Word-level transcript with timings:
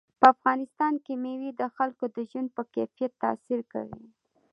په 0.19 0.25
افغانستان 0.33 0.93
کې 1.05 1.13
مېوې 1.23 1.51
د 1.55 1.61
خلکو 1.75 2.05
د 2.15 2.17
ژوند 2.29 2.49
په 2.55 2.63
کیفیت 2.73 3.11
تاثیر 3.23 3.59
کوي. 3.71 4.03